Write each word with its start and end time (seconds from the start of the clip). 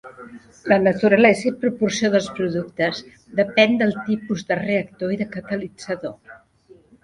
La 0.71 0.77
naturalesa 0.85 1.45
i 1.49 1.53
proporció 1.65 2.09
dels 2.15 2.31
productes 2.41 3.03
depèn 3.43 3.79
del 3.85 3.95
tipus 4.11 4.45
de 4.51 4.61
reactor 4.65 5.17
i 5.19 5.23
de 5.23 5.33
catalitzador. 5.39 6.19